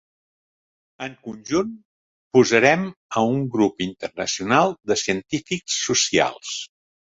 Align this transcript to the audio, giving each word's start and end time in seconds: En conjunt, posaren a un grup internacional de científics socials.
En 1.07 1.11
conjunt, 1.27 1.75
posaren 2.37 2.87
a 3.21 3.23
un 3.35 3.43
grup 3.57 3.85
internacional 3.87 4.75
de 4.93 4.99
científics 5.03 5.77
socials. 5.91 6.57